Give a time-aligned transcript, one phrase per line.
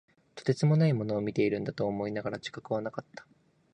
[0.33, 3.27] とてつもないものを見ているんだと思いながらも、自覚はなかった。